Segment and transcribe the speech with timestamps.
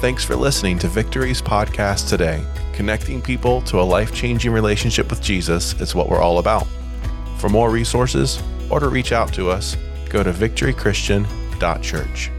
[0.00, 2.42] Thanks for listening to Victory's podcast today.
[2.72, 6.66] Connecting people to a life changing relationship with Jesus is what we're all about.
[7.36, 9.76] For more resources or to reach out to us,
[10.08, 12.30] go to victorychristian.church.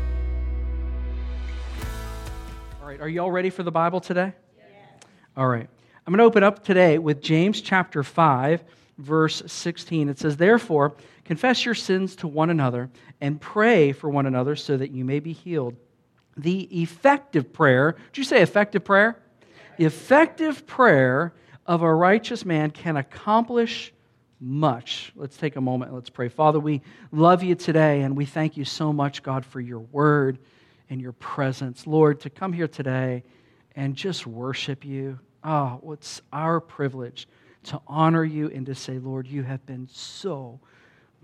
[2.82, 4.34] All right, are you all ready for the Bible today?
[5.38, 5.70] All right.
[6.08, 8.64] I'm going to open up today with James chapter 5,
[8.98, 10.10] verse 16.
[10.10, 12.90] It says, Therefore, confess your sins to one another
[13.22, 15.76] and pray for one another so that you may be healed.
[16.38, 19.22] The effective prayer, did you say effective prayer?
[19.78, 21.34] The effective prayer
[21.66, 23.94] of a righteous man can accomplish
[24.40, 25.12] much.
[25.16, 26.28] Let's take a moment and let's pray.
[26.30, 26.82] Father, we
[27.12, 30.40] love you today and we thank you so much, God, for your word
[30.90, 31.86] and your presence.
[31.86, 33.24] Lord, to come here today
[33.76, 35.20] and just worship you.
[35.44, 37.28] Oh, what's our privilege
[37.64, 40.60] to honor you and to say, Lord, you have been so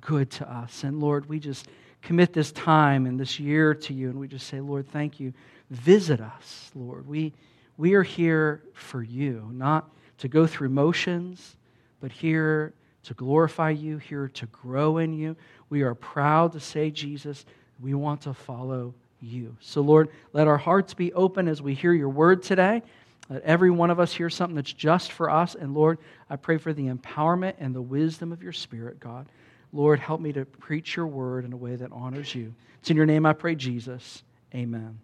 [0.02, 0.84] good to us.
[0.84, 1.68] And Lord, we just
[2.08, 5.34] commit this time and this year to you, and we just say, Lord, thank you.
[5.70, 7.06] Visit us, Lord.
[7.06, 7.34] We,
[7.76, 11.58] we are here for you, not to go through motions,
[12.00, 15.36] but here to glorify you, here to grow in you.
[15.70, 17.46] We are proud to say, Jesus,
[17.82, 19.58] we want to follow you.
[19.60, 22.84] So, Lord, let our hearts be open as we hear your word today.
[23.30, 25.56] Let every one of us hear something that's just for us.
[25.56, 25.98] And Lord,
[26.30, 29.28] I pray for the empowerment and the wisdom of your spirit, God.
[29.74, 32.54] Lord, help me to preach your word in a way that honors you.
[32.80, 34.24] It's in your name I pray, Jesus.
[34.54, 35.00] Amen.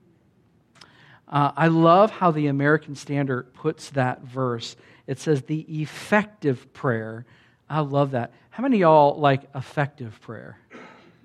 [1.27, 4.75] Uh, I love how the American Standard puts that verse.
[5.07, 7.25] It says, the effective prayer.
[7.69, 8.33] I love that.
[8.51, 10.59] How many y'all like effective prayer?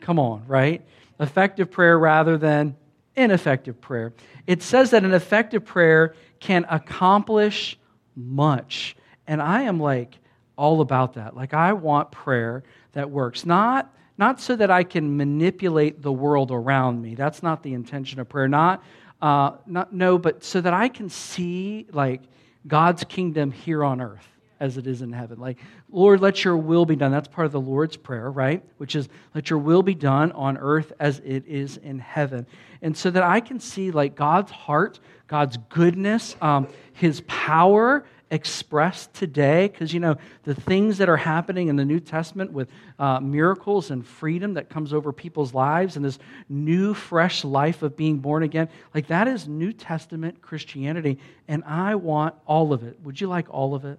[0.00, 0.82] Come on, right?
[1.20, 2.76] Effective prayer rather than
[3.14, 4.14] ineffective prayer.
[4.46, 7.78] It says that an effective prayer can accomplish
[8.16, 8.96] much.
[9.26, 10.18] And I am like
[10.56, 11.36] all about that.
[11.36, 13.46] Like, I want prayer that works.
[13.46, 17.14] Not, not so that I can manipulate the world around me.
[17.14, 18.48] That's not the intention of prayer.
[18.48, 18.82] Not,
[19.22, 22.22] uh, not no, but so that I can see like
[22.66, 24.26] God's kingdom here on earth
[24.60, 25.38] as it is in heaven.
[25.38, 25.58] Like,
[25.90, 27.12] Lord, let your will be done.
[27.12, 28.62] That's part of the Lord's Prayer, right?
[28.78, 32.46] Which is, let your will be done on earth as it is in heaven.
[32.82, 34.98] And so that I can see, like, God's heart,
[35.28, 39.68] God's goodness, um, his power expressed today.
[39.68, 42.68] Because, you know, the things that are happening in the New Testament with
[42.98, 46.18] uh, miracles and freedom that comes over people's lives and this
[46.48, 51.18] new, fresh life of being born again, like, that is New Testament Christianity.
[51.46, 52.98] And I want all of it.
[53.02, 53.98] Would you like all of it?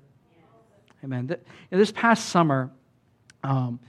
[1.03, 1.33] Amen.
[1.69, 2.71] This past summer,
[3.43, 3.79] um,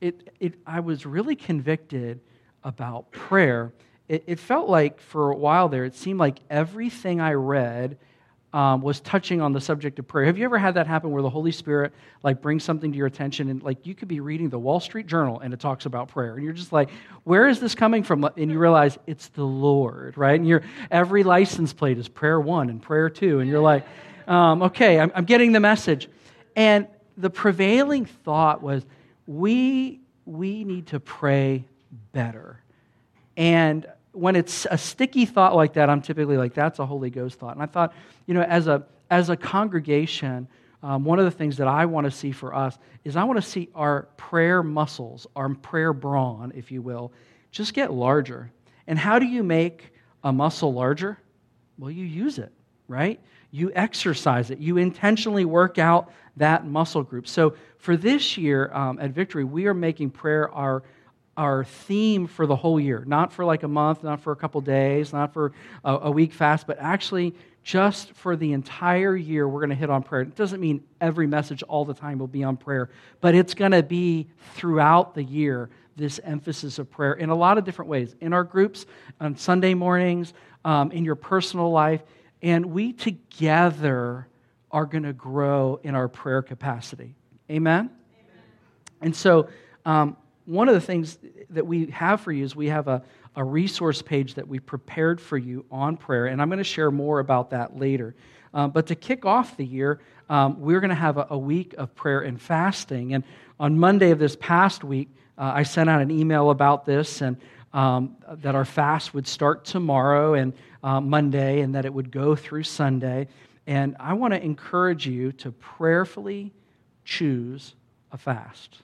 [0.00, 2.20] it, it, I was really convicted
[2.62, 3.72] about prayer.
[4.08, 7.98] It, it, felt like for a while there, it seemed like everything I read
[8.52, 10.24] um, was touching on the subject of prayer.
[10.24, 11.92] Have you ever had that happen where the Holy Spirit
[12.22, 15.06] like brings something to your attention and like you could be reading the Wall Street
[15.06, 16.88] Journal and it talks about prayer and you're just like,
[17.24, 18.24] where is this coming from?
[18.24, 20.38] And you realize it's the Lord, right?
[20.38, 23.86] And your every license plate is prayer one and prayer two, and you're like,
[24.26, 26.08] um, okay, I'm, I'm getting the message.
[26.56, 26.86] And
[27.16, 28.84] the prevailing thought was
[29.26, 31.64] we, we need to pray
[32.12, 32.60] better.
[33.36, 33.86] And
[34.18, 37.54] when it's a sticky thought like that, I'm typically like, that's a Holy Ghost thought.
[37.54, 37.94] And I thought,
[38.26, 40.48] you know, as a, as a congregation,
[40.82, 43.42] um, one of the things that I want to see for us is I want
[43.42, 47.12] to see our prayer muscles, our prayer brawn, if you will,
[47.50, 48.50] just get larger.
[48.86, 49.92] And how do you make
[50.22, 51.18] a muscle larger?
[51.78, 52.52] Well, you use it,
[52.86, 53.20] right?
[53.50, 54.58] You exercise it.
[54.58, 57.26] You intentionally work out that muscle group.
[57.26, 60.82] So for this year um, at Victory, we are making prayer our
[61.38, 64.60] our theme for the whole year, not for like a month, not for a couple
[64.60, 65.52] days, not for
[65.84, 67.32] a, a week fast, but actually
[67.62, 70.22] just for the entire year, we're going to hit on prayer.
[70.22, 72.90] It doesn't mean every message all the time will be on prayer,
[73.20, 77.56] but it's going to be throughout the year this emphasis of prayer in a lot
[77.56, 78.86] of different ways in our groups,
[79.20, 80.34] on Sunday mornings,
[80.64, 82.02] um, in your personal life.
[82.42, 84.26] And we together
[84.72, 87.14] are going to grow in our prayer capacity.
[87.48, 87.78] Amen?
[87.78, 87.90] Amen.
[89.02, 89.48] And so,
[89.84, 90.16] um,
[90.48, 91.18] one of the things
[91.50, 93.02] that we have for you is we have a,
[93.36, 96.90] a resource page that we prepared for you on prayer, and I'm going to share
[96.90, 98.14] more about that later.
[98.54, 100.00] Um, but to kick off the year,
[100.30, 103.12] um, we're going to have a, a, week of prayer and fasting.
[103.12, 103.24] And
[103.60, 107.36] on Monday of this past week, uh, I sent out an email about this and
[107.74, 112.34] um, that our fast would start tomorrow and uh, Monday, and that it would go
[112.34, 113.28] through Sunday.
[113.66, 116.54] And I want to encourage you to prayerfully
[117.04, 117.74] choose
[118.12, 118.78] a fast.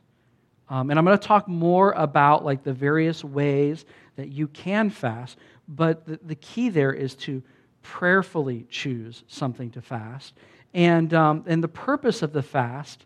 [0.68, 3.84] Um, and I'm going to talk more about like the various ways
[4.16, 5.38] that you can fast,
[5.68, 7.42] but the, the key there is to
[7.82, 10.34] prayerfully choose something to fast.
[10.72, 13.04] And, um, and the purpose of the fast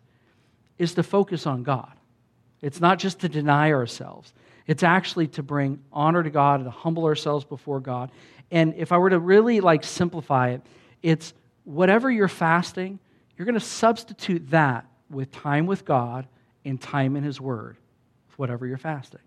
[0.77, 1.91] is to focus on God.
[2.61, 4.33] It's not just to deny ourselves.
[4.65, 8.11] It's actually to bring honor to God and to humble ourselves before God.
[8.51, 10.61] And if I were to really like simplify it,
[11.03, 11.33] it's
[11.63, 12.99] whatever you're fasting,
[13.37, 16.27] you're going to substitute that with time with God
[16.65, 17.77] and time in His Word,
[18.37, 19.21] whatever you're fasting.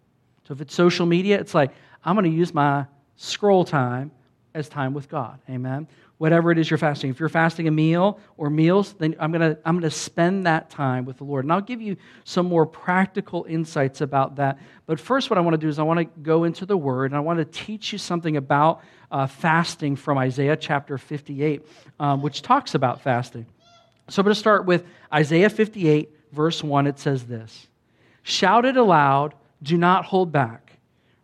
[0.46, 1.72] So if it's social media, it's like,
[2.04, 2.86] I'm going to use my
[3.16, 4.10] scroll time
[4.54, 5.40] as time with God.
[5.48, 5.88] Amen.
[6.18, 7.10] Whatever it is you're fasting.
[7.10, 10.46] If you're fasting a meal or meals, then I'm going to I'm going to spend
[10.46, 11.44] that time with the Lord.
[11.44, 14.58] And I'll give you some more practical insights about that.
[14.86, 17.06] But first, what I want to do is I want to go into the Word
[17.06, 21.66] and I want to teach you something about uh, fasting from Isaiah chapter 58,
[21.98, 23.46] um, which talks about fasting.
[24.08, 26.86] So I'm going to start with Isaiah 58, verse 1.
[26.86, 27.68] It says this
[28.22, 30.78] Shout it aloud, do not hold back.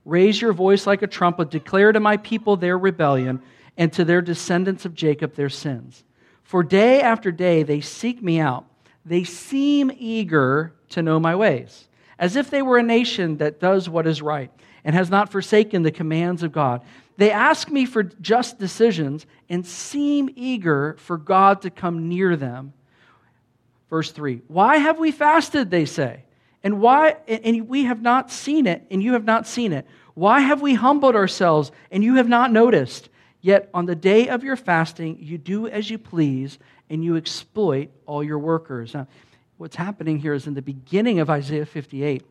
[0.04, 3.42] Raise your voice like a trumpet, declare to my people their rebellion,
[3.76, 6.04] and to their descendants of Jacob their sins.
[6.42, 8.64] For day after day they seek me out.
[9.04, 11.88] They seem eager to know my ways,
[12.18, 14.50] as if they were a nation that does what is right
[14.84, 16.82] and has not forsaken the commands of God.
[17.18, 22.72] They ask me for just decisions and seem eager for God to come near them.
[23.90, 26.24] Verse 3 Why have we fasted, they say?
[26.62, 29.86] And why and we have not seen it, and you have not seen it.
[30.14, 33.08] Why have we humbled ourselves, and you have not noticed?
[33.40, 36.58] Yet on the day of your fasting, you do as you please,
[36.90, 38.94] and you exploit all your workers.
[38.94, 39.06] Now,
[39.58, 42.24] what's happening here is in the beginning of Isaiah 58,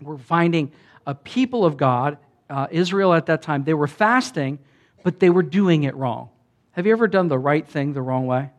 [0.00, 0.72] we're finding
[1.06, 2.16] a people of God,
[2.48, 4.58] uh, Israel at that time, they were fasting,
[5.02, 6.30] but they were doing it wrong.
[6.72, 8.50] Have you ever done the right thing the wrong way?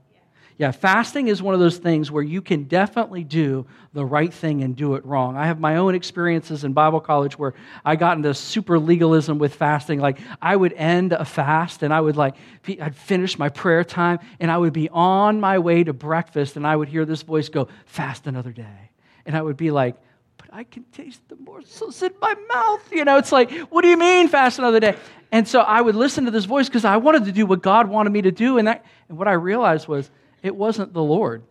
[0.59, 4.61] Yeah, fasting is one of those things where you can definitely do the right thing
[4.61, 5.38] and do it wrong.
[5.38, 7.53] I have my own experiences in Bible college where
[7.85, 10.01] I got into super legalism with fasting.
[10.01, 12.35] Like, I would end a fast and I would, like,
[12.67, 16.67] I'd finish my prayer time and I would be on my way to breakfast and
[16.67, 18.91] I would hear this voice go, Fast another day.
[19.25, 19.95] And I would be like,
[20.35, 22.91] but I can taste the morsels in my mouth.
[22.91, 24.97] You know, it's like, what do you mean fast another day?
[25.31, 27.88] And so I would listen to this voice because I wanted to do what God
[27.88, 28.57] wanted me to do.
[28.57, 30.11] And, that, and what I realized was,
[30.44, 31.44] it wasn't the Lord,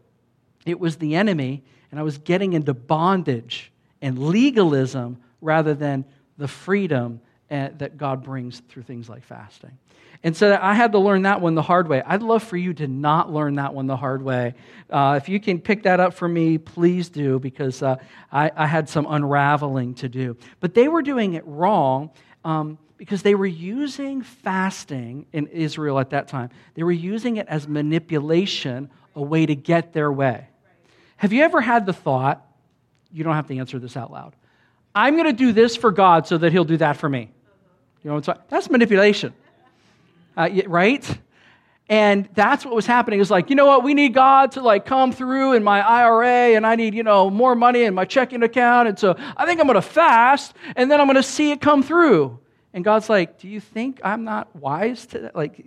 [0.67, 6.05] it was the enemy, and I was getting into bondage and legalism rather than
[6.37, 7.21] the freedom
[7.51, 9.77] eh, that God brings through things like fasting.
[10.25, 12.03] And so I had to learn that one the hard way.
[12.05, 14.55] I'd love for you to not learn that one the hard way.
[14.91, 17.97] Uh, if you can pick that up for me, please do, because uh,
[18.33, 20.37] I, I, had some unraveling to do.
[20.59, 22.11] But they were doing it wrong.
[22.45, 26.51] Um, because they were using fasting in Israel at that time.
[26.75, 30.49] They were using it as manipulation, a way to get their way.
[31.17, 32.45] Have you ever had the thought,
[33.13, 34.35] you don't have to answer this out loud,
[34.95, 37.31] I'm going to do this for God so that he'll do that for me?
[38.03, 38.49] You know, what?
[38.49, 39.33] that's manipulation,
[40.37, 41.19] uh, right?
[41.89, 43.21] And that's what was happening.
[43.21, 43.83] Is like, you know what?
[43.83, 47.31] We need God to like come through in my IRA, and I need you know
[47.31, 50.91] more money in my checking account, and so I think I'm going to fast, and
[50.91, 52.39] then I'm going to see it come through.
[52.73, 55.37] And God's like, Do you think I'm not wise to that?
[55.37, 55.65] Like,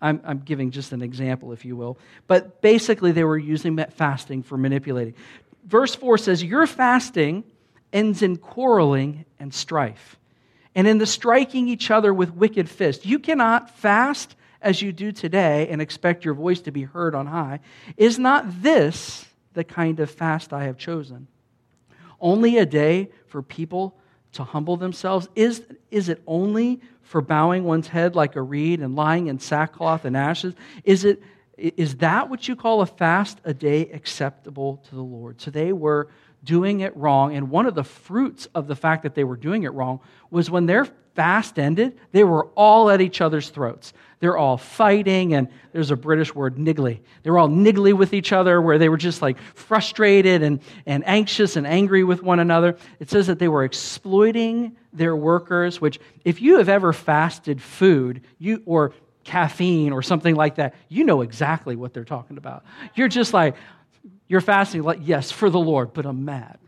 [0.00, 1.98] I'm, I'm giving just an example, if you will.
[2.26, 5.14] But basically, they were using that fasting for manipulating.
[5.64, 7.44] Verse 4 says, Your fasting
[7.92, 10.18] ends in quarreling and strife,
[10.74, 13.06] and in the striking each other with wicked fists.
[13.06, 17.26] You cannot fast as you do today and expect your voice to be heard on
[17.26, 17.60] high.
[17.96, 21.28] Is not this the kind of fast I have chosen?
[22.20, 23.96] Only a day for people
[24.36, 25.28] to humble themselves?
[25.34, 30.04] Is, is it only for bowing one's head like a reed and lying in sackcloth
[30.04, 30.54] and ashes?
[30.84, 31.22] Is, it,
[31.56, 35.40] is that what you call a fast, a day acceptable to the Lord?
[35.40, 36.08] So they were
[36.44, 37.34] doing it wrong.
[37.34, 40.00] And one of the fruits of the fact that they were doing it wrong
[40.30, 43.92] was when their fast ended, they were all at each other's throats.
[44.18, 47.00] They're all fighting, and there's a British word, niggly.
[47.22, 51.06] They were all niggly with each other, where they were just like frustrated and, and
[51.06, 52.78] anxious and angry with one another.
[52.98, 58.22] It says that they were exploiting their workers, which, if you have ever fasted food,
[58.38, 62.64] you or caffeine or something like that, you know exactly what they're talking about.
[62.94, 63.56] You're just like,
[64.28, 66.58] you're fasting, like, yes, for the Lord, but I'm mad.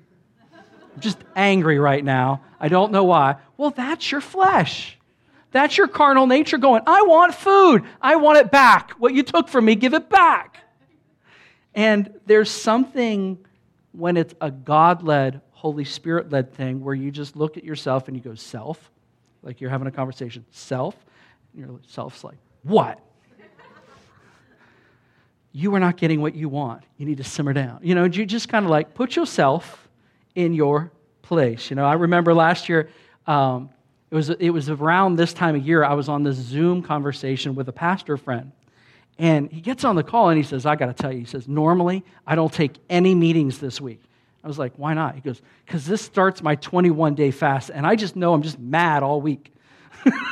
[0.53, 2.43] I'm just angry right now.
[2.61, 3.37] I don't know why.
[3.57, 4.98] Well, that's your flesh.
[5.51, 7.85] That's your carnal nature going, I want food.
[8.01, 8.93] I want it back.
[8.93, 10.59] What you took from me, give it back.
[11.75, 13.39] And there's something
[13.93, 18.09] when it's a God led, Holy Spirit led thing where you just look at yourself
[18.09, 18.91] and you go, self,
[19.43, 20.95] like you're having a conversation, self.
[21.53, 23.01] And your self's like, what?
[25.53, 26.85] you are not getting what you want.
[26.97, 27.81] You need to simmer down.
[27.83, 29.89] You know, you just kind of like put yourself
[30.35, 31.71] in your place.
[31.71, 32.91] You know, I remember last year,
[33.27, 33.71] um,
[34.11, 37.55] it, was, it was around this time of year, I was on this Zoom conversation
[37.55, 38.53] with a pastor friend.
[39.19, 41.25] And he gets on the call and he says, I got to tell you, he
[41.25, 44.01] says, normally I don't take any meetings this week.
[44.43, 45.15] I was like, Why not?
[45.15, 48.59] He goes, Because this starts my 21 day fast, and I just know I'm just
[48.59, 49.53] mad all week.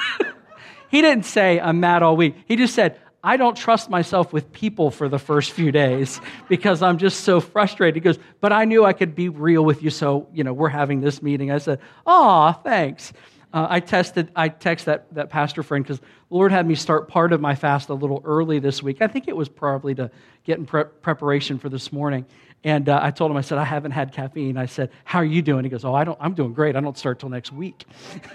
[0.89, 2.35] he didn't say, I'm mad all week.
[2.47, 6.81] He just said, I don't trust myself with people for the first few days because
[6.81, 7.97] I'm just so frustrated.
[7.97, 10.69] He goes, But I knew I could be real with you, so, you know, we're
[10.69, 11.51] having this meeting.
[11.51, 13.13] I said, Aw, thanks.
[13.53, 17.09] Uh, I tested, I texted that, that pastor friend because the Lord had me start
[17.09, 19.01] part of my fast a little early this week.
[19.01, 20.11] I think it was probably to
[20.45, 22.27] get in pre- preparation for this morning.
[22.65, 24.57] And uh, I told him, I said, I haven't had caffeine.
[24.57, 25.65] I said, How are you doing?
[25.65, 26.75] He goes, Oh, I don't, I'm doing great.
[26.75, 27.85] I don't start till next week.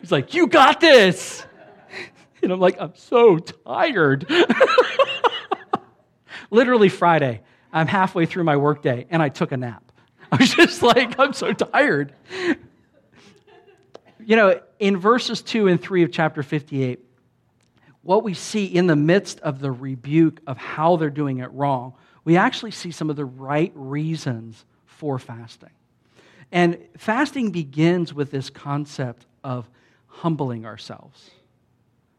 [0.00, 1.46] He's like, You got this.
[2.42, 4.30] And I'm like, I'm so tired.
[6.50, 9.84] Literally Friday, I'm halfway through my workday and I took a nap.
[10.30, 12.12] I was just like, I'm so tired.
[14.28, 17.02] You know, in verses 2 and 3 of chapter 58,
[18.02, 21.94] what we see in the midst of the rebuke of how they're doing it wrong,
[22.24, 25.70] we actually see some of the right reasons for fasting.
[26.52, 29.66] And fasting begins with this concept of
[30.08, 31.30] humbling ourselves,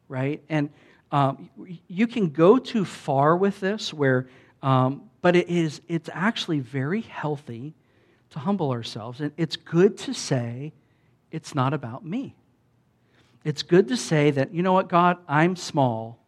[0.08, 0.42] right?
[0.50, 0.72] And
[1.12, 1.52] um,
[1.88, 4.28] you can go too far with this, where,
[4.64, 7.76] um, but it is, it's actually very healthy
[8.32, 9.22] to humble ourselves.
[9.22, 10.74] And it's good to say,
[11.32, 12.36] it's not about me.
[13.44, 16.20] It's good to say that, you know what, God, I'm small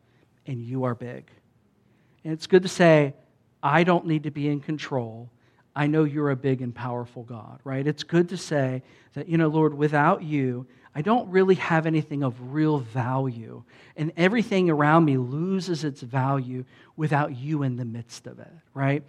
[0.47, 1.29] and you are big.
[2.23, 3.13] And it's good to say,
[3.61, 5.29] I don't need to be in control.
[5.75, 7.85] I know you're a big and powerful God, right?
[7.85, 12.23] It's good to say that, you know, Lord, without you, I don't really have anything
[12.23, 13.63] of real value.
[13.95, 16.65] And everything around me loses its value
[16.97, 19.03] without you in the midst of it, right?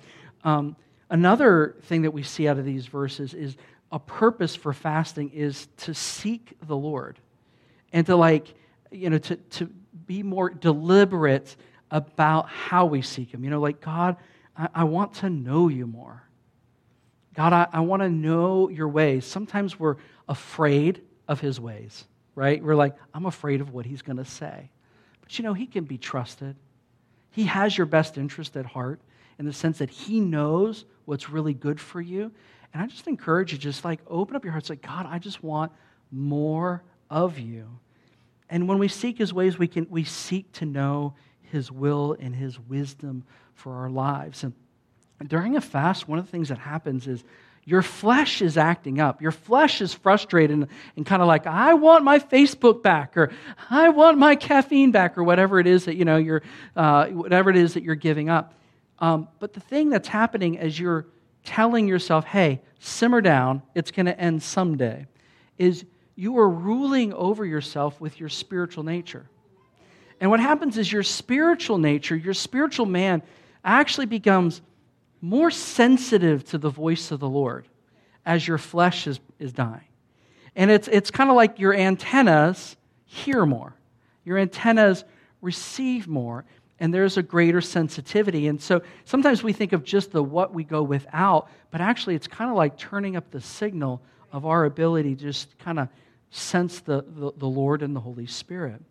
[0.45, 0.77] Um,
[1.11, 3.57] another thing that we see out of these verses is
[3.93, 7.19] a purpose for fasting is to seek the Lord
[7.93, 8.55] and to like,
[8.91, 9.67] you know, to, to
[10.07, 11.55] be more deliberate
[11.91, 13.45] about how we seek Him.
[13.45, 14.17] You know, like, God,
[14.57, 16.23] I, I want to know you more.
[17.35, 19.27] God, I, I want to know your ways.
[19.27, 19.97] Sometimes we're
[20.27, 22.63] afraid of His ways, right?
[22.63, 24.71] We're like, I'm afraid of what He's going to say.
[25.21, 26.57] But you know, He can be trusted.
[27.31, 29.01] He has your best interest at heart
[29.39, 32.33] in the sense that He knows what's really good for you.
[32.73, 35.19] And I just encourage you, to just like open up your heart, say, God, I
[35.19, 35.73] just want
[36.11, 37.67] more of you.
[38.49, 42.35] And when we seek his ways, we can we seek to know his will and
[42.35, 43.25] his wisdom
[43.55, 44.43] for our lives.
[44.43, 44.55] And
[45.27, 47.23] during a fast, one of the things that happens is
[47.65, 49.23] your flesh is acting up.
[49.23, 53.31] Your flesh is frustrated and, and kind of like, I want my Facebook back, or
[53.71, 56.43] I want my caffeine back, or whatever it is that you know you're,
[56.75, 58.55] uh, whatever it is that you're giving up.
[58.99, 61.07] Um, but the thing that's happening as you're
[61.45, 65.07] telling yourself, hey, simmer down, it's going to end someday,
[65.59, 65.85] is
[66.15, 69.27] you are ruling over yourself with your spiritual nature.
[70.21, 73.23] And what happens is your spiritual nature, your spiritual man,
[73.65, 74.61] actually becomes
[75.21, 77.67] more sensitive to the voice of the Lord
[78.25, 79.85] as your flesh is, is dying.
[80.55, 83.75] And it's, it's kind of like your antennas hear more,
[84.25, 85.05] your antennas
[85.41, 86.45] receive more
[86.83, 88.49] and there's a greater sensitivity.
[88.49, 92.27] And so sometimes we think of just the what we go without, but actually it's
[92.27, 95.87] kind of like turning up the signal of our ability to just kind of
[96.31, 98.83] sense the, the, the Lord and the Holy Spirit.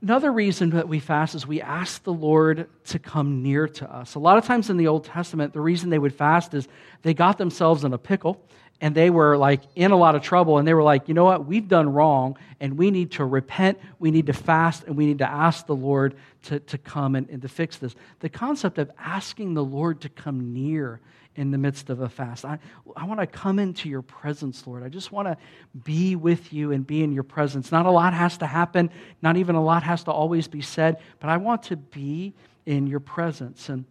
[0.00, 4.14] Another reason that we fast is we ask the Lord to come near to us.
[4.14, 6.66] A lot of times in the Old Testament, the reason they would fast is
[7.02, 8.42] they got themselves in a pickle
[8.80, 11.24] and they were like in a lot of trouble and they were like you know
[11.24, 11.46] what?
[11.46, 13.78] We've done wrong and we need to repent.
[13.98, 16.14] We need to fast and we need to ask the lord
[16.44, 17.94] to, to come and, and to fix this.
[18.20, 21.00] The concept of asking the lord to come near
[21.36, 22.46] in the midst of a fast.
[22.46, 22.58] I,
[22.96, 24.82] I want to come into your presence lord.
[24.82, 25.36] I just want to
[25.84, 27.70] be with you and be in your presence.
[27.70, 28.90] Not a lot has to happen.
[29.22, 32.34] Not even a lot has to always be said but i want to be
[32.66, 33.68] in your presence.
[33.68, 33.84] And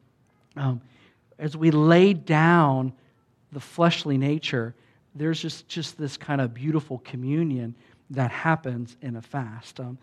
[0.58, 0.82] um,
[1.40, 2.94] as we lay down
[3.56, 4.76] the fleshly nature,
[5.16, 7.74] there's just, just this kind of beautiful communion
[8.10, 9.80] that happens in a fast.
[9.80, 9.98] Um,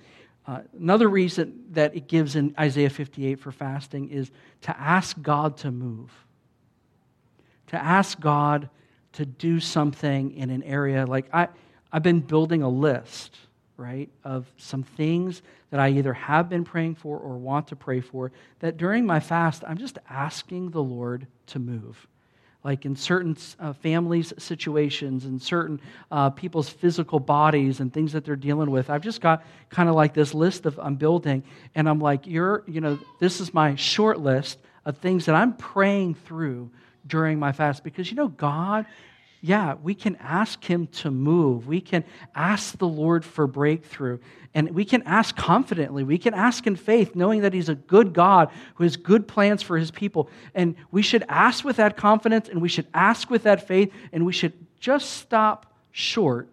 [0.47, 4.31] uh, another reason that it gives in Isaiah 58 for fasting is
[4.63, 6.11] to ask God to move,
[7.67, 8.71] to ask God
[9.13, 11.05] to do something in an area.
[11.05, 11.49] Like I,
[11.93, 13.37] I've been building a list,
[13.77, 18.01] right, of some things that I either have been praying for or want to pray
[18.01, 22.09] for, that during my fast, I'm just asking the Lord to move
[22.65, 28.25] like in certain uh, families' situations and certain uh, people's physical bodies and things that
[28.25, 28.91] they're dealing with.
[28.91, 31.43] I've just got kind of like this list of I'm building,
[31.75, 35.55] and I'm like, you're, you know, this is my short list of things that I'm
[35.55, 36.71] praying through
[37.07, 38.87] during my fast because you know God
[39.45, 41.67] yeah, we can ask Him to move.
[41.67, 44.21] We can ask the Lord for breakthrough.
[44.55, 46.05] And we can ask confidently.
[46.05, 49.63] We can ask in faith, knowing that He's a good God who has good plans
[49.63, 50.29] for His people.
[50.55, 54.27] And we should ask with that confidence and we should ask with that faith and
[54.27, 56.49] we should just stop short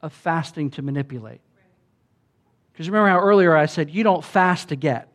[0.00, 1.40] of fasting to manipulate.
[2.72, 5.08] Because remember how earlier I said you don't fast to get,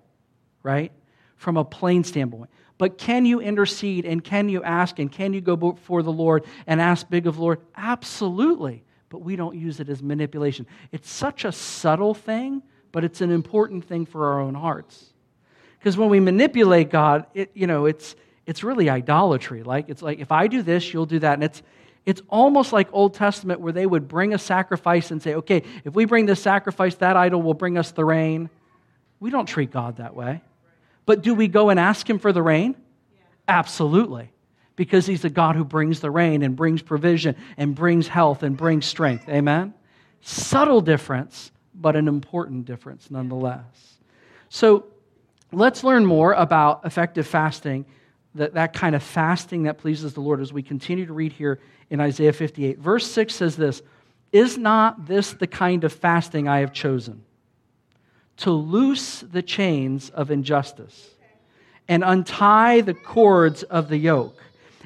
[0.62, 0.92] right?
[1.38, 2.50] From a plain standpoint.
[2.78, 6.46] But can you intercede and can you ask and can you go before the Lord
[6.68, 7.62] and ask big of Lord?
[7.76, 8.84] Absolutely.
[9.14, 10.66] But we don't use it as manipulation.
[10.92, 15.14] It's such a subtle thing, but it's an important thing for our own hearts.
[15.78, 18.16] Because when we manipulate God, it, you know, it's,
[18.48, 19.62] it's really idolatry.
[19.62, 21.36] Like it's like if I do this, you'll do that.
[21.36, 21.62] And it's
[22.08, 25.94] it's almost like Old Testament where they would bring a sacrifice and say, okay, if
[25.94, 28.50] we bring this sacrifice, that idol will bring us the rain.
[29.20, 30.42] We don't treat God that way.
[31.06, 32.76] But do we go and ask Him for the rain?
[33.48, 34.33] Absolutely.
[34.76, 38.58] Because He's the God who brings the rain and brings provision and brings health and
[38.58, 39.30] brings strength.
[39.30, 39.74] Amen?
[40.22, 43.98] Subtle difference, but an important difference nonetheless.
[44.50, 44.86] So
[45.52, 47.86] let's learn more about effective fasting,
[48.36, 51.60] that, that kind of fasting that pleases the Lord as we continue to read here
[51.90, 52.80] in Isaiah 58.
[52.80, 53.82] Verse 6 says this
[54.32, 57.24] Is not this the kind of fasting I have chosen?
[58.38, 61.12] to loose the chains of injustice
[61.88, 64.42] and untie the cords of the yoke,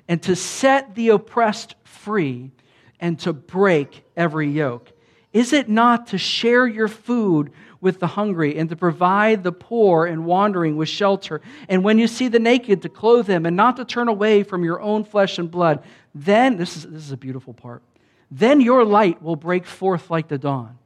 [0.07, 2.51] and to set the oppressed free
[2.99, 4.91] and to break every yoke?
[5.33, 10.05] Is it not to share your food with the hungry and to provide the poor
[10.05, 11.41] and wandering with shelter?
[11.69, 14.63] And when you see the naked, to clothe them and not to turn away from
[14.63, 15.83] your own flesh and blood?
[16.15, 17.83] Then, this is, this is a beautiful part,
[18.31, 20.79] then your light will break forth like the dawn,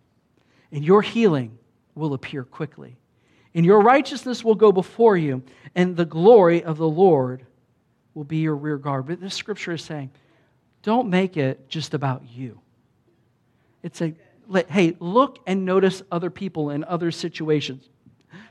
[0.71, 1.57] and your healing
[1.95, 2.97] will appear quickly.
[3.53, 5.43] And your righteousness will go before you,
[5.75, 7.45] and the glory of the Lord
[8.13, 9.07] will be your rear guard.
[9.07, 10.11] But this scripture is saying,
[10.83, 12.59] don't make it just about you.
[13.83, 14.13] It's a,
[14.69, 17.87] hey, look and notice other people in other situations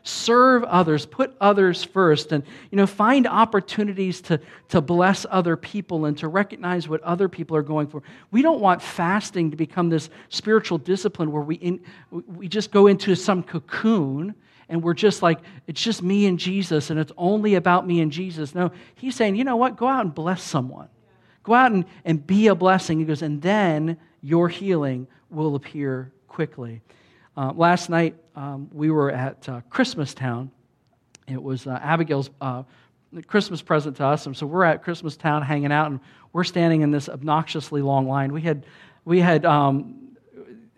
[0.03, 6.07] serve others, put others first, and you know, find opportunities to, to bless other people
[6.07, 8.03] and to recognize what other people are going for.
[8.31, 11.81] We don't want fasting to become this spiritual discipline where we, in,
[12.11, 14.35] we just go into some cocoon
[14.69, 18.13] and we're just like, it's just me and Jesus, and it's only about me and
[18.13, 18.55] Jesus.
[18.55, 19.77] No, he's saying, you know what?
[19.77, 20.89] Go out and bless someone.
[21.43, 23.01] Go out and, and be a blessing.
[23.01, 26.83] He goes, and then your healing will appear quickly.
[27.37, 30.51] Uh, last night, um, we were at uh, Christmastown.
[31.29, 32.65] It was uh, Abigail's uh,
[33.27, 34.27] Christmas present to us.
[34.27, 36.01] And so we're at Christmastown hanging out, and
[36.33, 38.33] we're standing in this obnoxiously long line.
[38.33, 38.67] We had,
[39.05, 40.17] we had um,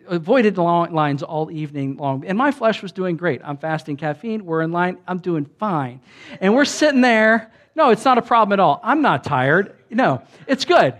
[0.07, 3.41] avoided the long lines all evening long, and my flesh was doing great.
[3.43, 4.45] I'm fasting caffeine.
[4.45, 4.97] We're in line.
[5.07, 6.01] I'm doing fine.
[6.39, 7.51] And we're sitting there.
[7.75, 8.79] No, it's not a problem at all.
[8.83, 9.75] I'm not tired.
[9.89, 10.95] No, it's good.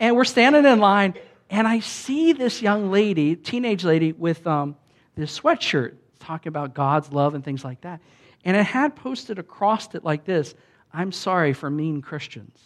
[0.00, 1.14] And we're standing in line,
[1.50, 4.76] and I see this young lady, teenage lady, with um,
[5.14, 8.00] this sweatshirt talking about God's love and things like that.
[8.44, 10.54] And it had posted across it like this
[10.92, 12.58] I'm sorry for mean Christians.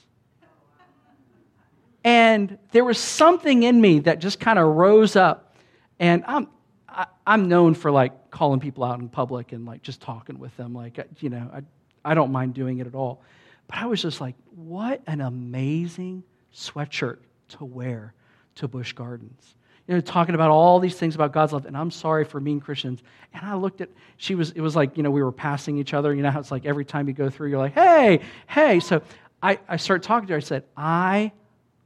[2.04, 5.56] And there was something in me that just kind of rose up.
[5.98, 6.48] And I'm,
[6.88, 10.00] I, am i am known for like calling people out in public and like just
[10.00, 10.74] talking with them.
[10.74, 11.62] Like, uh, you know, I,
[12.04, 13.22] I don't mind doing it at all.
[13.66, 16.22] But I was just like, what an amazing
[16.54, 18.14] sweatshirt to wear
[18.56, 19.54] to Busch Gardens
[19.88, 22.60] you know, talking about all these things about God's love, and I'm sorry for mean
[22.60, 23.02] Christians.
[23.32, 25.94] And I looked at, she was, it was like, you know, we were passing each
[25.94, 26.14] other.
[26.14, 28.80] You know how it's like every time you go through, you're like, hey, hey.
[28.80, 29.00] So
[29.42, 30.36] I, I started talking to her.
[30.36, 31.32] I said, I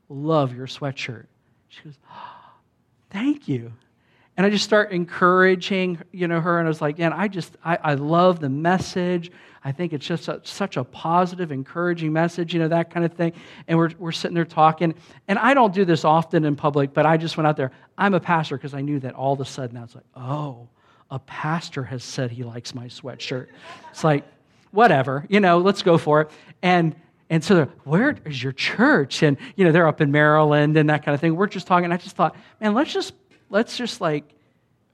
[0.09, 1.27] love your sweatshirt.
[1.69, 2.35] She goes, oh,
[3.11, 3.73] thank you.
[4.37, 7.55] And I just start encouraging, you know, her, and I was like, man, I just,
[7.63, 9.31] I, I love the message.
[9.63, 13.13] I think it's just a, such a positive, encouraging message, you know, that kind of
[13.13, 13.35] thing.
[13.69, 14.95] And we're, we're sitting there talking.
[15.29, 17.73] And I don't do this often in public, but I just went out there.
[17.99, 20.69] I'm a pastor because I knew that all of a sudden I was like, oh,
[21.11, 23.49] a pastor has said he likes my sweatshirt.
[23.91, 24.25] It's like,
[24.71, 26.31] whatever, you know, let's go for it.
[26.63, 26.97] And
[27.31, 29.23] and so, where is your church?
[29.23, 31.35] And you know, they're up in Maryland and that kind of thing.
[31.35, 31.87] We're just talking.
[31.87, 33.15] and I just thought, man, let's just
[33.53, 34.25] let's just like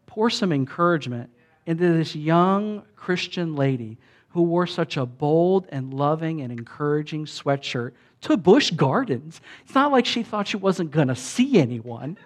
[0.06, 1.30] pour some encouragement
[1.64, 3.96] into this young Christian lady
[4.30, 7.92] who wore such a bold and loving and encouraging sweatshirt
[8.22, 9.40] to Busch Gardens.
[9.64, 12.18] It's not like she thought she wasn't going to see anyone.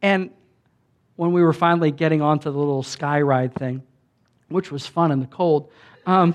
[0.00, 0.30] and
[1.16, 3.82] when we were finally getting onto the little sky ride thing,
[4.48, 5.68] which was fun in the cold,
[6.06, 6.34] um,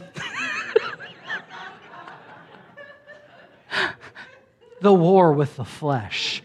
[4.81, 6.43] the war with the flesh,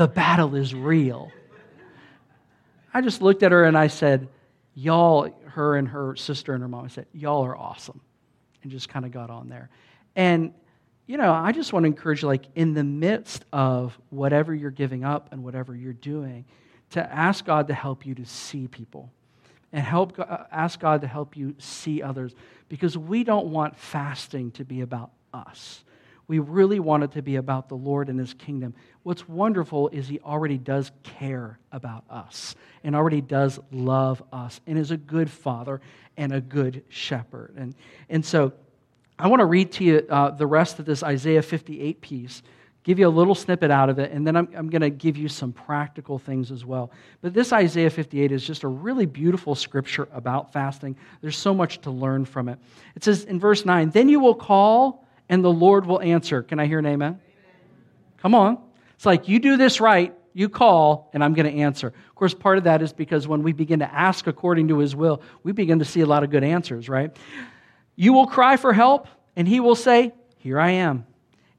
[0.00, 1.30] the battle is real.
[2.94, 4.28] I just looked at her and I said,
[4.74, 8.00] y'all, her and her sister and her mom, I said, y'all are awesome.
[8.62, 9.68] And just kind of got on there.
[10.16, 10.54] And,
[11.06, 14.70] you know, I just want to encourage you, like, in the midst of whatever you're
[14.70, 16.46] giving up and whatever you're doing,
[16.92, 19.12] to ask God to help you to see people
[19.70, 22.34] and help uh, ask God to help you see others
[22.70, 25.84] because we don't want fasting to be about us.
[26.30, 28.72] We really want it to be about the Lord and his kingdom.
[29.02, 34.78] What's wonderful is he already does care about us and already does love us and
[34.78, 35.80] is a good father
[36.16, 37.54] and a good shepherd.
[37.56, 37.74] And,
[38.08, 38.52] and so
[39.18, 42.44] I want to read to you uh, the rest of this Isaiah 58 piece,
[42.84, 45.16] give you a little snippet out of it, and then I'm, I'm going to give
[45.16, 46.92] you some practical things as well.
[47.22, 50.94] But this Isaiah 58 is just a really beautiful scripture about fasting.
[51.22, 52.60] There's so much to learn from it.
[52.94, 56.42] It says in verse 9, Then you will call, and the Lord will answer.
[56.42, 57.12] Can I hear an amen?
[57.12, 57.20] amen.
[58.18, 58.58] Come on.
[58.96, 61.86] It's like you do this right, you call, and I'm going to answer.
[61.86, 64.94] Of course, part of that is because when we begin to ask according to his
[64.94, 67.16] will, we begin to see a lot of good answers, right?
[67.94, 71.06] You will cry for help, and he will say, Here I am.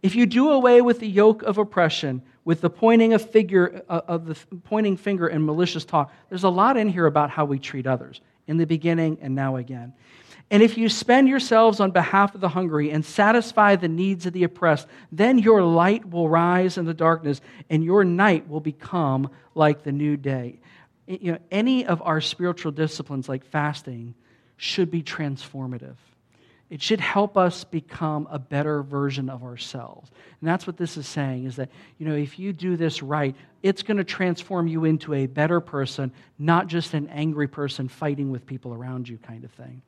[0.03, 4.01] If you do away with the yoke of oppression, with the pointing of figure uh,
[4.07, 7.57] of the pointing finger and malicious talk, there's a lot in here about how we
[7.57, 9.93] treat others in the beginning and now again.
[10.51, 14.33] And if you spend yourselves on behalf of the hungry and satisfy the needs of
[14.33, 19.29] the oppressed, then your light will rise in the darkness and your night will become
[19.55, 20.59] like the new day.
[21.07, 24.13] You know, any of our spiritual disciplines like fasting
[24.57, 25.95] should be transformative.
[26.69, 30.11] It should help us become a better version of ourselves.
[30.39, 33.35] And that's what this is saying is that, you know, if you do this right,
[33.63, 38.31] it's going to transform you into a better person, not just an angry person fighting
[38.31, 39.81] with people around you kind of thing.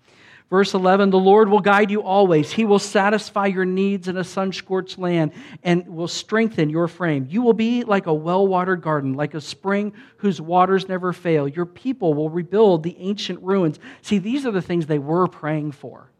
[0.54, 2.52] Verse 11 The Lord will guide you always.
[2.52, 5.32] He will satisfy your needs in a sun scorched land
[5.64, 7.26] and will strengthen your frame.
[7.28, 11.48] You will be like a well watered garden, like a spring whose waters never fail.
[11.48, 13.80] Your people will rebuild the ancient ruins.
[14.04, 16.12] See, these are the things they were praying for.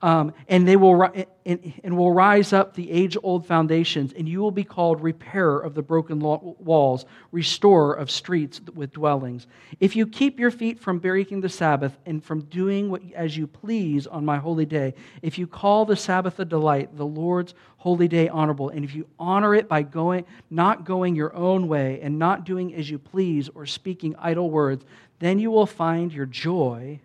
[0.00, 1.10] Um, and they will
[1.44, 5.74] and, and will rise up the age-old foundations, and you will be called repairer of
[5.74, 9.48] the broken walls, restorer of streets with dwellings.
[9.80, 13.48] If you keep your feet from breaking the Sabbath and from doing what as you
[13.48, 18.06] please on my holy day, if you call the Sabbath a delight, the Lord's holy
[18.06, 22.18] day honorable, and if you honor it by going not going your own way and
[22.18, 24.84] not doing as you please or speaking idle words,
[25.18, 27.00] then you will find your joy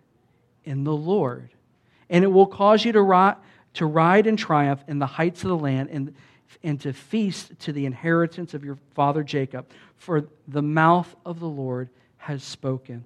[0.64, 1.50] in the Lord
[2.10, 3.36] and it will cause you to ride,
[3.74, 6.14] to ride in triumph in the heights of the land and,
[6.62, 11.48] and to feast to the inheritance of your father Jacob, for the mouth of the
[11.48, 11.88] Lord
[12.18, 13.04] has spoken.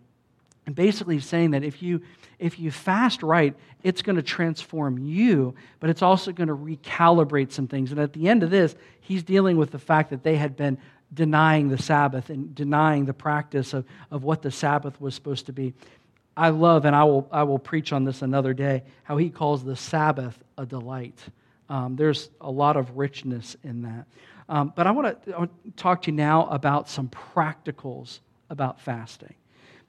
[0.67, 2.03] And basically saying that if you
[2.39, 7.53] if you fast right, it's going to transform you, but it's also going to recalibrate
[7.53, 7.91] some things.
[7.91, 10.79] And at the end of this, he's dealing with the fact that they had been
[11.13, 15.53] denying the Sabbath and denying the practice of, of what the Sabbath was supposed to
[15.53, 15.75] be.
[16.39, 19.65] I love, and I will, I will preach on this another day, how he calls
[19.65, 21.19] the Sabbath a delight.
[21.69, 24.07] Um, there's a lot of richness in that.
[24.49, 28.21] Um, but I want to talk to you now about some practicals
[28.51, 29.35] about fasting.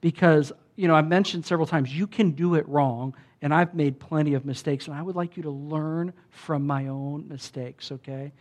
[0.00, 4.00] Because, you know, I've mentioned several times, you can do it wrong, and I've made
[4.00, 8.32] plenty of mistakes, and I would like you to learn from my own mistakes, okay?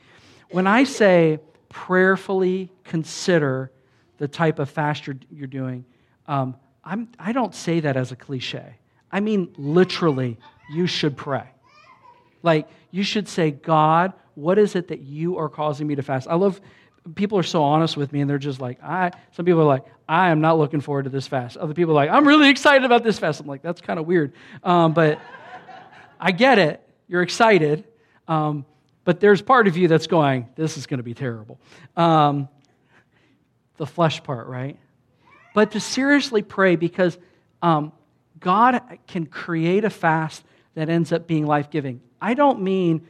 [0.49, 3.71] When I say prayerfully consider
[4.17, 5.85] the type of fast you're, you're doing,
[6.27, 8.75] um, I'm, I don't say that as a cliche.
[9.11, 10.37] I mean, literally,
[10.71, 11.45] you should pray.
[12.43, 16.27] Like, you should say, God, what is it that you are causing me to fast?
[16.27, 16.61] I love,
[17.15, 19.85] people are so honest with me and they're just like, I, some people are like,
[20.07, 21.57] I am not looking forward to this fast.
[21.57, 23.41] Other people are like, I'm really excited about this fast.
[23.41, 24.33] I'm like, that's kind of weird.
[24.63, 25.19] Um, but
[26.19, 26.81] I get it.
[27.07, 27.83] You're excited.
[28.27, 28.65] Um,
[29.03, 31.59] but there's part of you that's going, this is going to be terrible.
[31.97, 32.47] Um,
[33.77, 34.77] the flesh part, right?
[35.53, 37.17] But to seriously pray because
[37.61, 37.91] um,
[38.39, 40.43] God can create a fast
[40.75, 42.01] that ends up being life giving.
[42.21, 43.07] I don't mean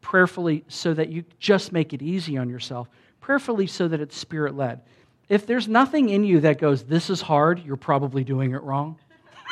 [0.00, 2.88] prayerfully so that you just make it easy on yourself,
[3.20, 4.80] prayerfully so that it's spirit led.
[5.28, 8.98] If there's nothing in you that goes, This is hard, you're probably doing it wrong.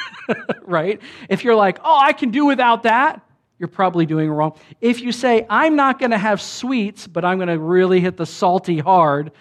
[0.62, 1.00] right?
[1.28, 3.22] If you're like, Oh, I can do without that,
[3.58, 4.58] you're probably doing it wrong.
[4.80, 8.16] If you say, I'm not going to have sweets, but I'm going to really hit
[8.16, 9.32] the salty hard,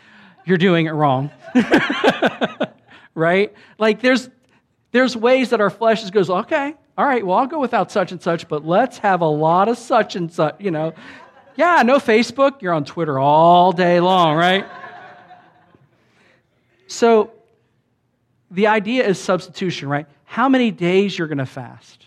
[0.45, 1.29] you're doing it wrong.
[3.17, 3.53] right?
[3.77, 4.29] Like there's
[4.91, 8.11] there's ways that our flesh just goes, okay, all right, well, I'll go without such
[8.11, 10.93] and such, but let's have a lot of such and such, you know.
[11.55, 14.65] Yeah, no Facebook, you're on Twitter all day long, right?
[16.87, 17.31] so
[18.49, 20.07] the idea is substitution, right?
[20.23, 22.05] How many days you're going to fast?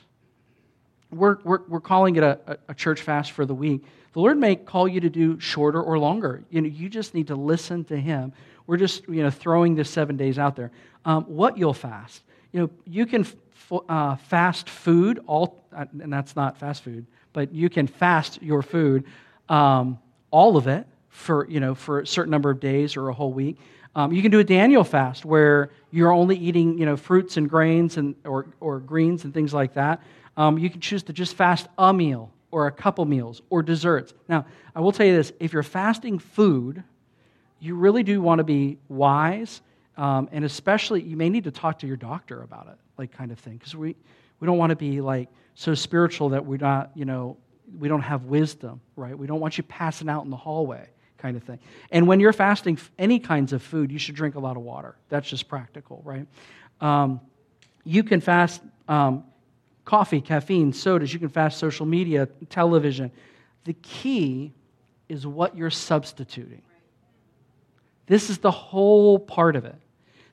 [1.11, 3.85] We're, we're, we're calling it a, a church fast for the week.
[4.13, 6.43] The Lord may call you to do shorter or longer.
[6.51, 8.33] You know, you just need to listen to Him.
[8.67, 10.71] We're just, you know, throwing the seven days out there.
[11.05, 12.23] Um, what you'll fast.
[12.53, 17.07] You know, you can f- uh, fast food, all, uh, and that's not fast food,
[17.33, 19.05] but you can fast your food,
[19.49, 19.99] um,
[20.31, 23.33] all of it, for, you know, for a certain number of days or a whole
[23.33, 23.59] week.
[23.95, 27.49] Um, you can do a Daniel fast where you're only eating you know, fruits and
[27.49, 30.03] grains and, or, or greens and things like that.
[30.37, 34.15] Um, you can choose to just fast a meal or a couple meals or desserts.
[34.29, 36.83] Now, I will tell you this if you're fasting food,
[37.59, 39.61] you really do want to be wise,
[40.01, 43.31] um, and especially you may need to talk to your doctor about it, like kind
[43.31, 43.95] of thing, because we,
[44.41, 47.37] we don't want to be like so spiritual that we're not, you know,
[47.79, 49.17] we don't have wisdom, right?
[49.17, 51.59] We don't want you passing out in the hallway kind of thing.
[51.91, 54.97] And when you're fasting any kinds of food, you should drink a lot of water.
[55.11, 56.27] That's just practical, right?
[56.81, 57.21] Um,
[57.85, 59.25] you can fast um,
[59.85, 61.13] coffee, caffeine, sodas.
[61.13, 63.13] You can fast social media, television.
[63.65, 64.55] The key
[65.11, 66.63] is what you're substituting.
[68.07, 69.77] This is the whole part of it.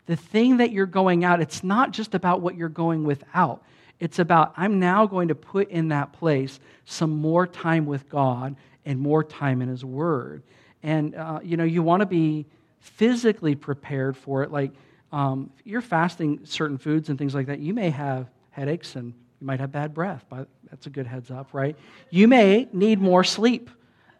[0.08, 3.64] The thing that you're going out, it's not just about what you're going without.
[4.00, 8.56] It's about, I'm now going to put in that place some more time with God
[8.86, 10.44] and more time in His Word.
[10.84, 12.46] And, uh, you know, you want to be
[12.80, 14.52] physically prepared for it.
[14.52, 14.72] Like,
[15.12, 19.48] um, you're fasting certain foods and things like that, you may have headaches and you
[19.48, 20.26] might have bad breath.
[20.30, 21.76] But that's a good heads up, right?
[22.10, 23.70] You may need more sleep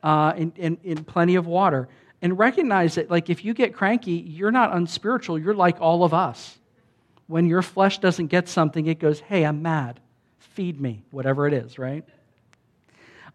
[0.04, 1.88] uh, and, and, and plenty of water.
[2.22, 5.38] And recognize that, like, if you get cranky, you're not unspiritual.
[5.38, 6.58] You're like all of us.
[7.28, 10.00] When your flesh doesn't get something, it goes, hey, I'm mad.
[10.40, 12.04] Feed me, whatever it is, right?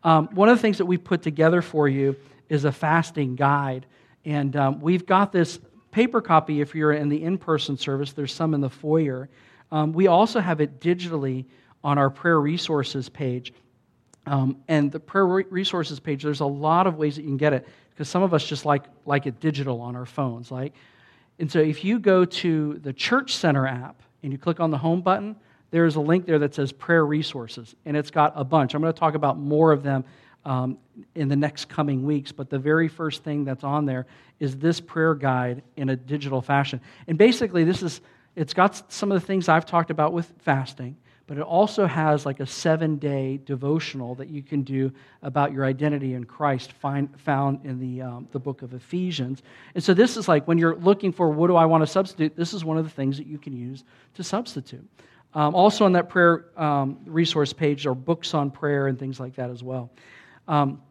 [0.02, 2.16] Um, one of the things that we put together for you
[2.48, 3.86] is a fasting guide.
[4.24, 8.32] And um, we've got this paper copy if you're in the in person service, there's
[8.32, 9.28] some in the foyer.
[9.70, 11.44] Um, we also have it digitally
[11.84, 13.52] on our prayer resources page.
[14.26, 17.52] Um, and the prayer resources page, there's a lot of ways that you can get
[17.52, 17.68] it
[18.02, 20.50] because some of us just like, like it digital on our phones.
[20.50, 20.74] Like,
[21.38, 24.78] and so if you go to the Church Center app and you click on the
[24.78, 25.36] home button,
[25.70, 28.74] there's a link there that says prayer resources, and it's got a bunch.
[28.74, 30.02] I'm going to talk about more of them
[30.44, 30.78] um,
[31.14, 32.32] in the next coming weeks.
[32.32, 34.06] But the very first thing that's on there
[34.40, 36.80] is this prayer guide in a digital fashion.
[37.06, 38.00] And basically, this is
[38.34, 42.26] it's got some of the things I've talked about with fasting, but it also has
[42.26, 47.08] like a seven day devotional that you can do about your identity in Christ, find,
[47.20, 49.42] found in the, um, the book of Ephesians.
[49.74, 52.36] And so, this is like when you're looking for what do I want to substitute,
[52.36, 54.86] this is one of the things that you can use to substitute.
[55.34, 59.36] Um, also, on that prayer um, resource page are books on prayer and things like
[59.36, 59.90] that as well.
[60.48, 60.82] Um,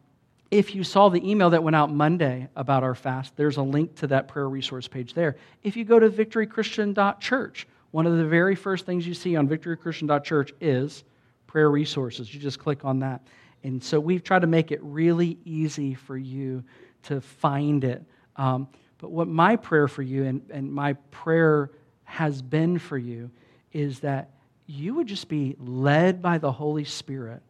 [0.50, 3.94] if you saw the email that went out Monday about our fast, there's a link
[3.96, 5.36] to that prayer resource page there.
[5.62, 10.52] If you go to victorychristian.church, one of the very first things you see on victorychristian.church
[10.60, 11.04] is
[11.46, 12.34] prayer resources.
[12.34, 13.22] You just click on that.
[13.62, 16.64] And so we've tried to make it really easy for you
[17.04, 18.02] to find it.
[18.36, 21.70] Um, but what my prayer for you and, and my prayer
[22.04, 23.30] has been for you
[23.72, 24.30] is that
[24.66, 27.42] you would just be led by the Holy Spirit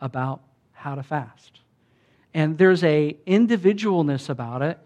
[0.00, 0.42] about
[0.72, 1.60] how to fast.
[2.32, 4.78] And there's a individualness about it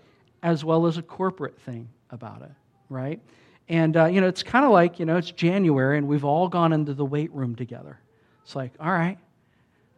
[0.42, 2.52] as well as a corporate thing about it,
[2.88, 3.20] right?
[3.68, 6.48] And, uh, you know, it's kind of like, you know, it's January and we've all
[6.48, 7.98] gone into the weight room together.
[8.42, 9.18] It's like, all right,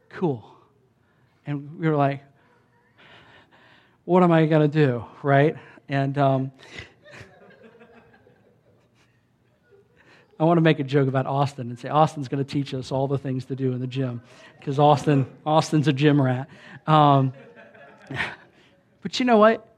[0.09, 0.44] cool.
[1.46, 2.22] And we were like,
[4.04, 5.56] what am I going to do, right?
[5.88, 6.52] And um,
[10.38, 12.90] I want to make a joke about Austin and say Austin's going to teach us
[12.90, 14.20] all the things to do in the gym
[14.59, 16.48] because Austin, Austin's a gym rat.
[16.88, 17.33] Um,
[19.02, 19.76] but you know what?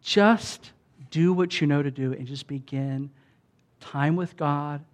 [0.00, 0.70] Just
[1.10, 3.10] do what you know to do and just begin
[3.86, 4.84] time with God,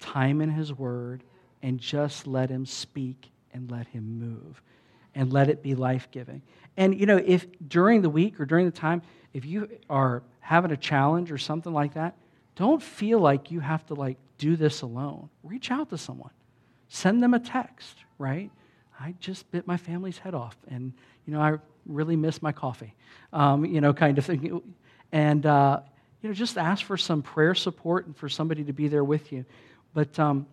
[0.00, 1.22] time in His Word,
[1.62, 4.62] and just let Him speak and let Him move
[5.14, 6.42] and let it be life giving.
[6.76, 10.72] And you know, if during the week or during the time, if you are having
[10.72, 12.16] a challenge or something like that,
[12.56, 15.28] don't feel like you have to like do this alone.
[15.42, 16.32] Reach out to someone.
[16.88, 18.50] Send them a text, right?
[18.98, 20.92] I just bit my family's head off and,
[21.26, 22.94] you know, I really miss my coffee,
[23.32, 24.62] um, you know, kind of thing.
[25.12, 25.80] And, uh,
[26.24, 29.30] you know, just ask for some prayer support and for somebody to be there with
[29.30, 29.44] you.
[29.92, 30.46] But um,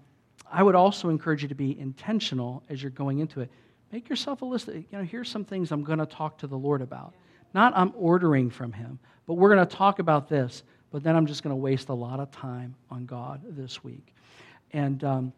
[0.52, 3.50] I would also encourage you to be intentional as you're going into it.
[3.92, 4.68] Make yourself a list.
[4.68, 7.16] You know, here's some things I'm going to talk to the Lord about.
[7.56, 11.26] Not I'm ordering from Him, but we're going to talk about this but then I'm
[11.26, 14.14] just going to waste a lot of time on God this week.
[14.74, 15.34] And, um,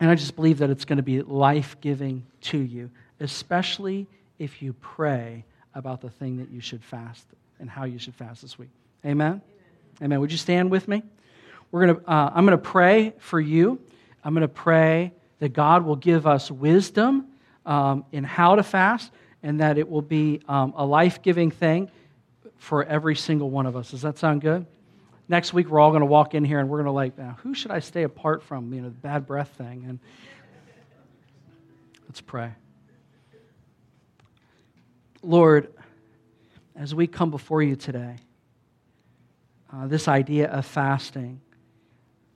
[0.00, 4.06] and I just believe that it's going to be life giving to you, especially
[4.38, 7.26] if you pray about the thing that you should fast
[7.58, 8.70] and how you should fast this week.
[9.04, 9.42] Amen?
[10.02, 10.20] Amen.
[10.20, 11.02] Would you stand with me?
[11.70, 13.80] We're gonna, uh, I'm going to pray for you.
[14.22, 17.26] I'm going to pray that God will give us wisdom
[17.66, 19.10] um, in how to fast
[19.42, 21.90] and that it will be um, a life giving thing
[22.56, 23.90] for every single one of us.
[23.90, 24.66] Does that sound good?
[25.28, 27.36] next week we're all going to walk in here and we're going to like, now,
[27.42, 28.72] who should I stay apart from?
[28.72, 29.84] You know, the bad breath thing.
[29.88, 29.98] And
[32.08, 32.52] let's pray.
[35.22, 35.72] Lord,
[36.76, 38.16] as we come before you today,
[39.74, 41.40] uh, this idea of fasting,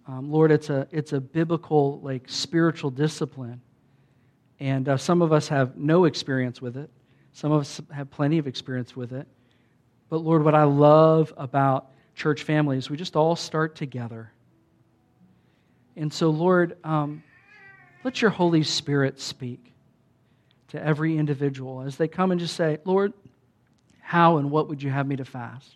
[0.06, 3.60] um, Lord, it's a, it's a biblical, like, spiritual discipline.
[4.58, 6.90] And uh, some of us have no experience with it.
[7.32, 9.28] Some of us have plenty of experience with it.
[10.08, 14.32] But Lord, what I love about church families, we just all start together.
[15.94, 17.22] And so, Lord, um,
[18.02, 19.72] let your Holy Spirit speak
[20.68, 23.12] to every individual as they come and just say, Lord,
[24.00, 25.74] how and what would you have me to fast?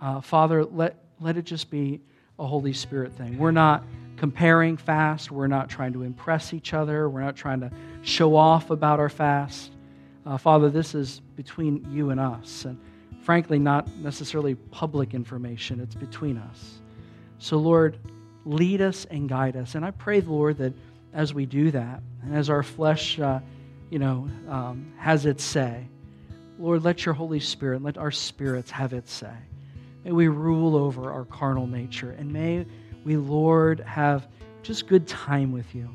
[0.00, 2.00] Uh, Father, let, let it just be
[2.38, 3.38] a Holy Spirit thing.
[3.38, 3.84] We're not
[4.16, 5.30] comparing fast.
[5.30, 7.08] We're not trying to impress each other.
[7.08, 7.70] We're not trying to
[8.02, 9.72] show off about our fast.
[10.24, 12.64] Uh, Father, this is between you and us.
[12.64, 12.78] And
[13.22, 16.80] frankly, not necessarily public information, it's between us.
[17.38, 17.98] So, Lord,
[18.44, 19.74] lead us and guide us.
[19.74, 20.72] And I pray, Lord, that
[21.12, 23.40] as we do that, and as our flesh, uh,
[23.90, 25.86] you know, um, has its say,
[26.58, 29.34] Lord, let your Holy Spirit, let our spirits have its say.
[30.06, 32.12] May we rule over our carnal nature.
[32.12, 32.64] And may
[33.04, 34.28] we, Lord, have
[34.62, 35.90] just good time with you.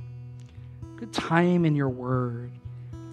[0.98, 2.52] Good time in your word.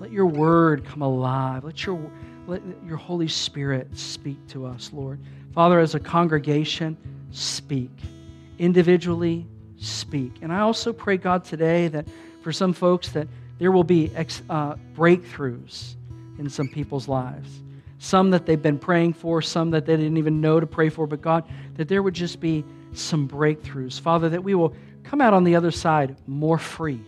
[0.01, 1.63] Let your word come alive.
[1.63, 2.11] Let your,
[2.49, 5.21] let your Holy Spirit speak to us, Lord.
[5.55, 6.97] Father, as a congregation,
[7.31, 7.93] speak.
[8.59, 9.47] Individually,
[9.79, 10.33] speak.
[10.43, 12.09] And I also pray, God, today that
[12.43, 13.29] for some folks that
[13.61, 15.95] there will be ex, uh, breakthroughs
[16.41, 17.63] in some people's lives
[17.99, 21.07] some that they've been praying for, some that they didn't even know to pray for,
[21.07, 24.01] but God, that there would just be some breakthroughs.
[24.01, 27.01] Father, that we will come out on the other side more free.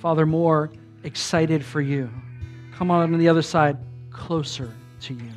[0.00, 0.70] Father, more
[1.02, 2.10] excited for you.
[2.76, 3.78] Come on the other side
[4.10, 4.70] closer
[5.02, 5.30] to you.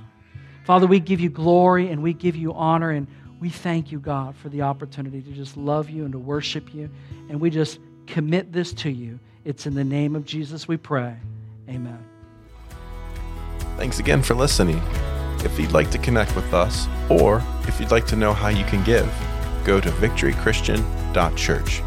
[0.66, 3.08] Father, we give you glory and we give you honor and
[3.40, 6.90] we thank you, God, for the opportunity to just love you and to worship you.
[7.30, 9.20] And we just commit this to you.
[9.46, 11.16] It's in the name of Jesus we pray.
[11.70, 12.07] Amen.
[13.78, 14.82] Thanks again for listening.
[15.46, 18.66] If you'd like to connect with us, or if you'd like to know how you
[18.66, 19.08] can give,
[19.64, 21.84] go to victorychristian.church.